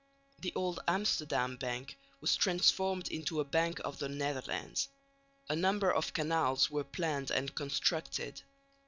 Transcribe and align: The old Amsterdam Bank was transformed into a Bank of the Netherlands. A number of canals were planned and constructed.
The 0.39 0.51
old 0.55 0.79
Amsterdam 0.87 1.57
Bank 1.57 1.95
was 2.21 2.35
transformed 2.35 3.09
into 3.09 3.39
a 3.39 3.45
Bank 3.45 3.79
of 3.85 3.99
the 3.99 4.09
Netherlands. 4.09 4.89
A 5.47 5.55
number 5.55 5.93
of 5.93 6.11
canals 6.15 6.71
were 6.71 6.83
planned 6.83 7.29
and 7.29 7.53
constructed. 7.53 8.41